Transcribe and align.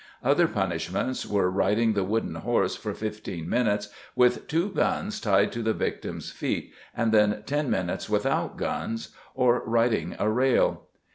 "Other 0.33 0.47
punishments 0.47 1.27
were 1.27 1.51
riding 1.51 1.93
the 1.93 2.03
wooden 2.03 2.33
horse 2.33 2.75
for 2.75 2.91
fifteen 2.95 3.47
minutes 3.47 3.89
with 4.15 4.47
two 4.47 4.69
guns 4.71 5.19
tied 5.21 5.51
to 5.51 5.61
the 5.61 5.75
victim's 5.75 6.31
feet 6.31 6.73
and 6.97 7.11
then 7.11 7.43
ten 7.45 7.69
minutes 7.69 8.09
without 8.09 8.57
guns, 8.57 9.09
or 9.35 9.61
riding 9.63 10.15
a 10.17 10.27
rail. 10.27 10.87